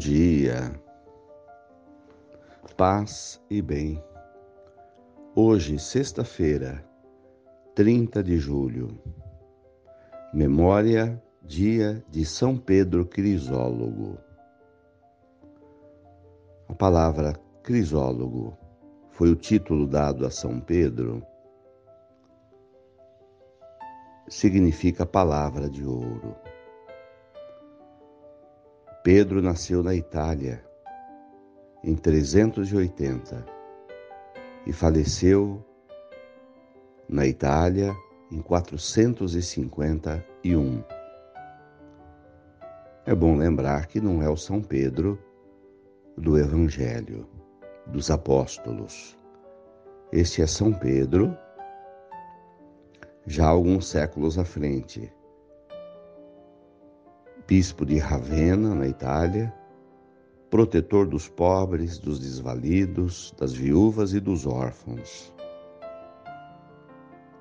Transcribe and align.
dia, 0.00 0.72
paz 2.74 3.38
e 3.50 3.60
bem. 3.60 4.02
Hoje, 5.36 5.78
sexta-feira, 5.78 6.82
30 7.74 8.22
de 8.22 8.38
julho, 8.38 8.98
memória, 10.32 11.22
dia 11.42 12.02
de 12.08 12.24
São 12.24 12.56
Pedro 12.56 13.04
Crisólogo. 13.04 14.16
A 16.66 16.74
palavra 16.74 17.34
crisólogo 17.62 18.56
foi 19.10 19.30
o 19.30 19.36
título 19.36 19.86
dado 19.86 20.24
a 20.24 20.30
São 20.30 20.60
Pedro, 20.60 21.22
significa 24.26 25.04
palavra 25.04 25.68
de 25.68 25.84
ouro. 25.84 26.34
Pedro 29.02 29.40
nasceu 29.40 29.82
na 29.82 29.94
Itália 29.94 30.62
em 31.82 31.96
380 31.96 33.46
e 34.66 34.74
faleceu 34.74 35.64
na 37.08 37.26
Itália 37.26 37.96
em 38.30 38.42
451. 38.42 40.84
É 43.06 43.14
bom 43.14 43.38
lembrar 43.38 43.86
que 43.86 44.02
não 44.02 44.22
é 44.22 44.28
o 44.28 44.36
São 44.36 44.60
Pedro 44.60 45.18
do 46.18 46.36
Evangelho 46.36 47.26
dos 47.86 48.10
Apóstolos. 48.10 49.16
Este 50.12 50.42
é 50.42 50.46
São 50.46 50.74
Pedro, 50.74 51.34
já 53.26 53.46
alguns 53.46 53.88
séculos 53.88 54.38
à 54.38 54.44
frente 54.44 55.10
bispo 57.50 57.84
de 57.84 57.98
Ravenna, 57.98 58.76
na 58.76 58.86
Itália, 58.86 59.52
protetor 60.50 61.04
dos 61.04 61.28
pobres, 61.28 61.98
dos 61.98 62.20
desvalidos, 62.20 63.34
das 63.36 63.52
viúvas 63.52 64.12
e 64.12 64.20
dos 64.20 64.46
órfãos. 64.46 65.34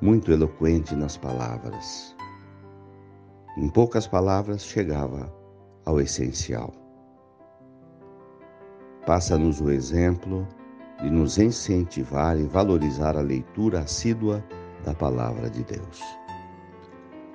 Muito 0.00 0.32
eloquente 0.32 0.96
nas 0.96 1.16
palavras. 1.16 2.16
Em 3.56 3.68
poucas 3.68 4.08
palavras 4.08 4.64
chegava 4.64 5.32
ao 5.84 6.00
essencial. 6.00 6.74
Passa-nos 9.06 9.60
o 9.60 9.70
exemplo 9.70 10.48
de 11.00 11.10
nos 11.10 11.38
incentivar 11.38 12.36
e 12.36 12.42
valorizar 12.42 13.16
a 13.16 13.20
leitura 13.20 13.82
assídua 13.82 14.44
da 14.84 14.94
palavra 14.94 15.48
de 15.48 15.62
Deus. 15.62 16.02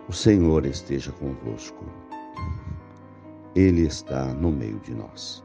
O 0.10 0.12
Senhor 0.12 0.66
esteja 0.66 1.14
convosco. 1.14 2.07
Ele 3.56 3.82
está 3.82 4.26
no 4.34 4.52
meio 4.52 4.80
de 4.80 4.94
nós. 4.94 5.44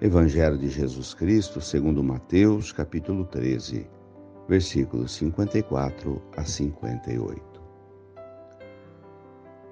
Evangelho 0.00 0.56
de 0.56 0.68
Jesus 0.68 1.12
Cristo, 1.14 1.60
segundo 1.60 2.02
Mateus, 2.02 2.72
capítulo 2.72 3.24
13, 3.26 3.86
versículos 4.48 5.12
54 5.12 6.22
a 6.36 6.44
58. 6.44 7.60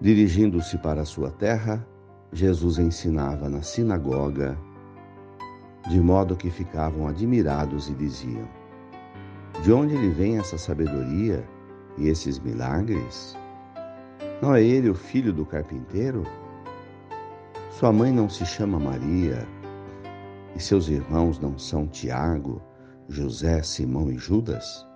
Dirigindo-se 0.00 0.76
para 0.78 1.02
a 1.02 1.04
sua 1.04 1.30
terra, 1.30 1.86
Jesus 2.32 2.78
ensinava 2.78 3.48
na 3.48 3.62
sinagoga, 3.62 4.58
de 5.88 6.00
modo 6.00 6.36
que 6.36 6.50
ficavam 6.50 7.06
admirados 7.06 7.88
e 7.88 7.94
diziam: 7.94 8.48
De 9.62 9.72
onde 9.72 9.96
lhe 9.96 10.10
vem 10.10 10.38
essa 10.38 10.58
sabedoria 10.58 11.48
e 11.96 12.08
esses 12.08 12.38
milagres? 12.38 13.37
Não 14.40 14.54
é 14.54 14.62
ele 14.62 14.88
o 14.88 14.94
filho 14.94 15.32
do 15.32 15.44
carpinteiro? 15.44 16.22
Sua 17.72 17.92
mãe 17.92 18.12
não 18.12 18.28
se 18.28 18.46
chama 18.46 18.78
Maria 18.78 19.44
e 20.54 20.60
seus 20.60 20.88
irmãos 20.88 21.40
não 21.40 21.58
são 21.58 21.88
Tiago, 21.88 22.62
José, 23.08 23.62
Simão 23.62 24.12
e 24.12 24.16
Judas? 24.16 24.86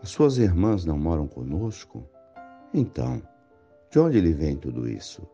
As 0.00 0.10
suas 0.10 0.38
irmãs 0.38 0.84
não 0.84 0.96
moram 0.96 1.26
conosco? 1.26 2.08
Então, 2.72 3.20
de 3.90 3.98
onde 3.98 4.20
lhe 4.20 4.32
vem 4.32 4.56
tudo 4.56 4.88
isso? 4.88 5.28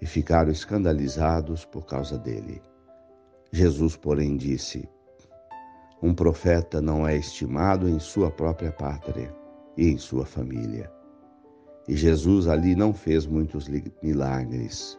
E 0.00 0.06
ficaram 0.06 0.50
escandalizados 0.50 1.66
por 1.66 1.84
causa 1.84 2.16
dele. 2.16 2.62
Jesus, 3.52 3.96
porém, 3.96 4.36
disse: 4.38 4.88
Um 6.02 6.14
profeta 6.14 6.80
não 6.80 7.06
é 7.06 7.16
estimado 7.16 7.86
em 7.86 7.98
sua 7.98 8.30
própria 8.30 8.72
pátria 8.72 9.34
e 9.76 9.88
em 9.88 9.98
sua 9.98 10.24
família. 10.24 10.93
E 11.86 11.94
Jesus 11.94 12.48
ali 12.48 12.74
não 12.74 12.94
fez 12.94 13.26
muitos 13.26 13.68
milagres, 14.02 14.98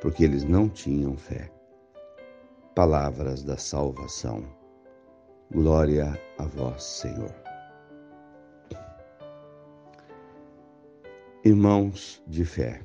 porque 0.00 0.22
eles 0.22 0.44
não 0.44 0.68
tinham 0.68 1.16
fé. 1.16 1.50
Palavras 2.74 3.42
da 3.42 3.56
salvação. 3.56 4.44
Glória 5.52 6.18
a 6.38 6.44
vós, 6.44 6.82
Senhor. 6.82 7.34
Irmãos 11.44 12.22
de 12.26 12.44
fé, 12.44 12.80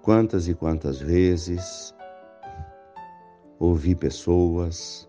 quantas 0.00 0.48
e 0.48 0.54
quantas 0.54 0.98
vezes 0.98 1.94
ouvi 3.58 3.94
pessoas 3.94 5.08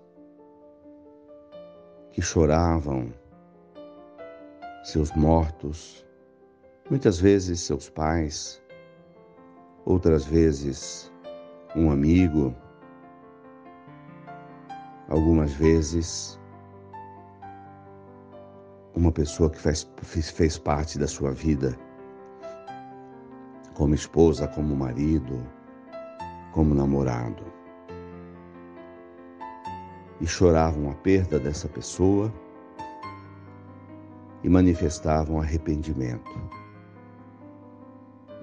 que 2.11 2.21
choravam 2.21 3.13
seus 4.85 5.11
mortos, 5.15 6.05
muitas 6.91 7.19
vezes 7.19 7.59
seus 7.59 7.89
pais, 7.89 8.61
outras 9.83 10.25
vezes 10.25 11.11
um 11.75 11.89
amigo, 11.89 12.55
algumas 15.09 15.51
vezes 15.53 16.39
uma 18.95 19.11
pessoa 19.11 19.49
que 19.49 19.57
fez, 19.57 19.89
fez 20.03 20.59
parte 20.59 20.99
da 20.99 21.07
sua 21.07 21.31
vida, 21.31 21.75
como 23.73 23.95
esposa, 23.95 24.47
como 24.47 24.75
marido, 24.75 25.43
como 26.51 26.75
namorado. 26.75 27.43
E 30.21 30.27
choravam 30.27 30.91
a 30.91 30.93
perda 30.93 31.39
dessa 31.39 31.67
pessoa 31.67 32.31
e 34.45 34.49
manifestavam 34.49 35.41
arrependimento 35.41 36.39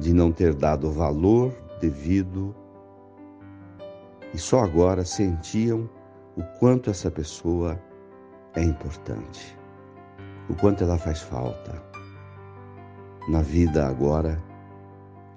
de 0.00 0.12
não 0.12 0.32
ter 0.32 0.52
dado 0.52 0.88
o 0.88 0.90
valor 0.90 1.54
devido 1.80 2.52
e 4.34 4.38
só 4.38 4.64
agora 4.64 5.04
sentiam 5.04 5.88
o 6.36 6.42
quanto 6.58 6.90
essa 6.90 7.08
pessoa 7.08 7.80
é 8.56 8.64
importante, 8.64 9.56
o 10.48 10.56
quanto 10.56 10.82
ela 10.82 10.98
faz 10.98 11.22
falta 11.22 11.80
na 13.28 13.40
vida 13.40 13.86
agora, 13.86 14.42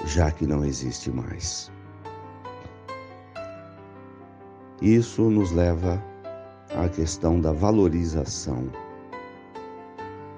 já 0.04 0.32
que 0.32 0.48
não 0.48 0.66
existe 0.66 1.12
mais. 1.12 1.72
Isso 4.82 5.30
nos 5.30 5.52
leva 5.52 6.04
à 6.76 6.90
questão 6.90 7.40
da 7.40 7.52
valorização 7.52 8.68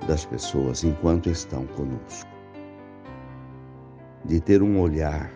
das 0.07 0.25
pessoas 0.25 0.83
enquanto 0.83 1.29
estão 1.29 1.67
conosco. 1.67 2.29
De 4.25 4.39
ter 4.39 4.63
um 4.63 4.79
olhar, 4.79 5.31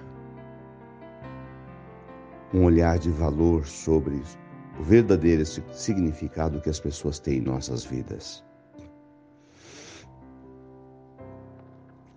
um 2.53 2.63
olhar 2.63 2.97
de 2.97 3.11
valor 3.11 3.66
sobre 3.67 4.22
o 4.79 4.84
verdadeiro 4.84 5.46
significado 5.46 6.61
que 6.61 6.69
as 6.69 6.79
pessoas 6.79 7.19
têm 7.19 7.37
em 7.37 7.41
nossas 7.41 7.84
vidas. 7.84 8.43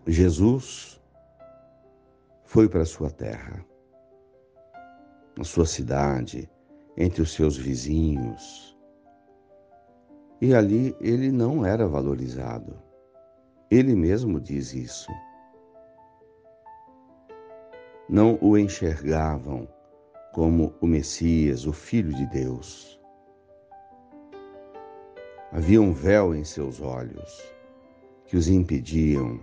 Jesus 0.06 1.00
foi 2.44 2.68
para 2.68 2.82
a 2.82 2.86
sua 2.86 3.10
terra, 3.10 3.64
na 5.36 5.44
sua 5.44 5.66
cidade, 5.66 6.48
entre 6.96 7.22
os 7.22 7.32
seus 7.32 7.56
vizinhos, 7.56 8.73
e 10.44 10.54
ali 10.54 10.94
ele 11.00 11.32
não 11.32 11.64
era 11.64 11.88
valorizado. 11.88 12.76
Ele 13.70 13.96
mesmo 13.96 14.38
diz 14.38 14.74
isso. 14.74 15.10
Não 18.10 18.38
o 18.42 18.58
enxergavam 18.58 19.66
como 20.34 20.74
o 20.82 20.86
Messias, 20.86 21.64
o 21.66 21.72
Filho 21.72 22.12
de 22.12 22.26
Deus. 22.26 23.00
Havia 25.50 25.80
um 25.80 25.94
véu 25.94 26.34
em 26.34 26.44
seus 26.44 26.78
olhos 26.78 27.40
que 28.26 28.36
os 28.36 28.46
impediam, 28.46 29.40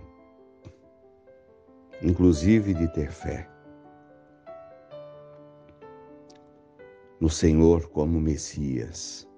inclusive, 2.00 2.74
de 2.74 2.86
ter 2.92 3.10
fé 3.10 3.48
no 7.18 7.28
Senhor 7.28 7.88
como 7.88 8.20
Messias 8.20 9.31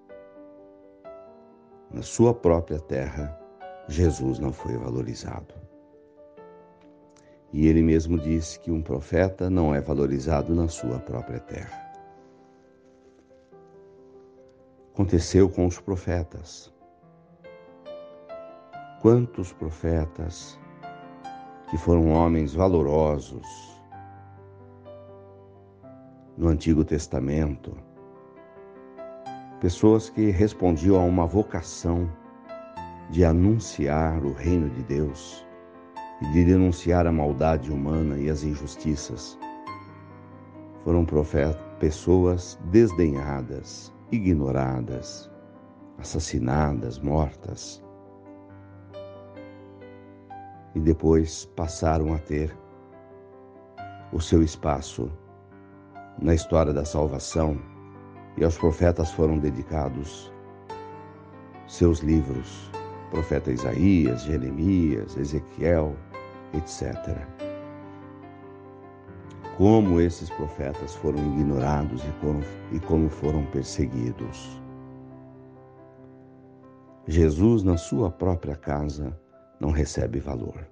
na 1.94 2.02
sua 2.02 2.34
própria 2.34 2.80
terra, 2.80 3.38
Jesus 3.86 4.40
não 4.40 4.52
foi 4.52 4.76
valorizado. 4.76 5.54
E 7.52 7.68
ele 7.68 7.82
mesmo 7.82 8.18
disse 8.18 8.58
que 8.58 8.72
um 8.72 8.82
profeta 8.82 9.48
não 9.48 9.72
é 9.72 9.80
valorizado 9.80 10.52
na 10.56 10.66
sua 10.66 10.98
própria 10.98 11.38
terra. 11.38 11.84
Aconteceu 14.92 15.48
com 15.48 15.66
os 15.66 15.78
profetas. 15.78 16.74
Quantos 19.00 19.52
profetas 19.52 20.58
que 21.70 21.78
foram 21.78 22.10
homens 22.10 22.54
valorosos 22.54 23.46
no 26.36 26.48
Antigo 26.48 26.84
Testamento, 26.84 27.76
pessoas 29.64 30.10
que 30.10 30.30
respondiam 30.30 31.00
a 31.00 31.04
uma 31.04 31.24
vocação 31.24 32.06
de 33.08 33.24
anunciar 33.24 34.22
o 34.22 34.30
reino 34.30 34.68
de 34.68 34.82
Deus 34.82 35.42
e 36.20 36.26
de 36.32 36.44
denunciar 36.44 37.06
a 37.06 37.10
maldade 37.10 37.72
humana 37.72 38.18
e 38.18 38.28
as 38.28 38.44
injustiças. 38.44 39.38
Foram 40.84 41.06
profetas, 41.06 41.56
pessoas 41.80 42.60
desdenhadas, 42.66 43.90
ignoradas, 44.12 45.30
assassinadas, 45.96 46.98
mortas. 46.98 47.82
E 50.74 50.80
depois 50.80 51.46
passaram 51.56 52.12
a 52.12 52.18
ter 52.18 52.54
o 54.12 54.20
seu 54.20 54.42
espaço 54.42 55.10
na 56.20 56.34
história 56.34 56.74
da 56.74 56.84
salvação, 56.84 57.58
e 58.36 58.44
aos 58.44 58.58
profetas 58.58 59.10
foram 59.12 59.38
dedicados 59.38 60.32
seus 61.66 62.00
livros, 62.00 62.70
profeta 63.10 63.50
Isaías, 63.50 64.22
Jeremias, 64.22 65.16
Ezequiel, 65.16 65.96
etc. 66.52 67.16
Como 69.56 70.00
esses 70.00 70.28
profetas 70.30 70.94
foram 70.96 71.18
ignorados 71.18 72.02
e 72.04 72.12
como, 72.20 72.42
e 72.72 72.80
como 72.80 73.08
foram 73.08 73.44
perseguidos. 73.46 74.60
Jesus, 77.06 77.62
na 77.62 77.76
sua 77.76 78.10
própria 78.10 78.56
casa, 78.56 79.18
não 79.60 79.70
recebe 79.70 80.18
valor. 80.18 80.66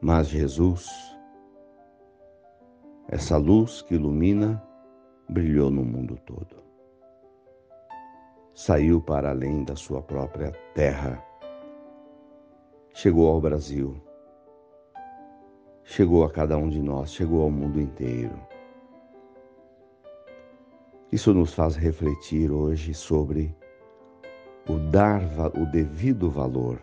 Mas 0.00 0.28
Jesus, 0.28 0.88
essa 3.10 3.36
luz 3.36 3.82
que 3.82 3.94
ilumina, 3.94 4.62
brilhou 5.28 5.70
no 5.70 5.84
mundo 5.84 6.16
todo 6.24 6.70
saiu 8.60 9.00
para 9.00 9.30
além 9.30 9.64
da 9.64 9.74
sua 9.74 10.02
própria 10.02 10.52
terra. 10.74 11.24
Chegou 12.92 13.26
ao 13.32 13.40
Brasil, 13.40 13.96
chegou 15.82 16.24
a 16.24 16.30
cada 16.30 16.58
um 16.58 16.68
de 16.68 16.82
nós, 16.82 17.10
chegou 17.10 17.42
ao 17.42 17.50
mundo 17.50 17.80
inteiro. 17.80 18.38
Isso 21.10 21.32
nos 21.32 21.54
faz 21.54 21.74
refletir 21.74 22.52
hoje 22.52 22.92
sobre 22.92 23.56
o 24.68 24.76
dar 24.90 25.22
o 25.58 25.64
devido 25.64 26.30
valor 26.30 26.82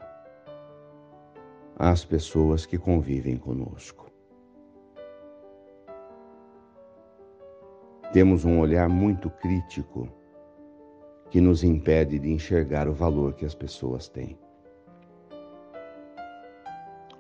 às 1.78 2.04
pessoas 2.04 2.66
que 2.66 2.80
convivem 2.80 3.38
conosco. 3.38 4.07
Temos 8.14 8.46
um 8.46 8.60
olhar 8.60 8.88
muito 8.88 9.30
crítico 9.30 10.08
que 11.30 11.42
nos 11.42 11.62
impede 11.62 12.18
de 12.18 12.32
enxergar 12.32 12.88
o 12.88 12.94
valor 12.94 13.34
que 13.34 13.46
as 13.46 13.54
pessoas 13.54 14.08
têm. 14.08 14.40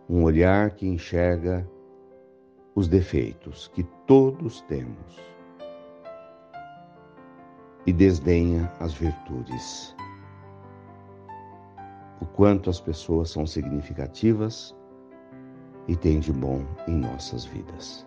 Um 0.09 0.23
olhar 0.23 0.71
que 0.71 0.87
enxerga 0.87 1.69
os 2.73 2.87
defeitos 2.87 3.67
que 3.73 3.83
todos 4.05 4.61
temos 4.61 5.19
e 7.85 7.91
desdenha 7.91 8.71
as 8.79 8.93
virtudes. 8.93 9.93
O 12.21 12.25
quanto 12.25 12.69
as 12.69 12.79
pessoas 12.79 13.29
são 13.29 13.45
significativas 13.45 14.73
e 15.85 15.97
têm 15.97 16.21
de 16.21 16.31
bom 16.31 16.65
em 16.87 16.95
nossas 16.95 17.43
vidas. 17.43 18.06